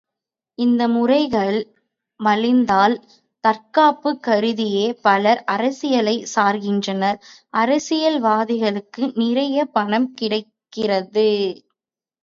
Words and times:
இந்த 0.57 0.87
முறைகள் 0.87 1.57
மலிந்ததால் 2.19 2.95
தற்காப்புக் 3.43 4.21
கருதியே 4.21 4.87
பலர் 5.01 5.41
அரசியலைச் 5.51 6.25
சார்கின்றனர் 6.33 7.19
அரசியல்வாதிகளுக்கு 7.57 9.03
நிறைய 9.15 9.65
பணம் 9.71 10.09
கிடைக்கிறது. 10.13 11.29